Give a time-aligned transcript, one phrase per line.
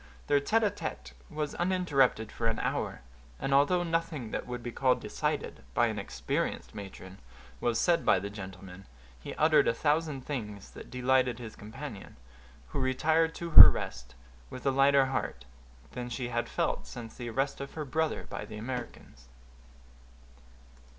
[0.25, 3.01] Their tête à tête was uninterrupted for an hour;
[3.39, 7.19] and although nothing that would be called decided, by an experienced matron,
[7.59, 8.87] was said by the gentleman,
[9.19, 12.15] he uttered a thousand things that delighted his companion,
[12.69, 14.15] who retired to her rest
[14.49, 15.45] with a lighter heart
[15.91, 19.27] than she had felt since the arrest of her brother by the Americans.